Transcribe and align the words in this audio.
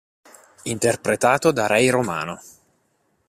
Interpretato 0.63 1.51
da 1.51 1.67
Ray 1.67 1.87
Romano. 1.89 2.41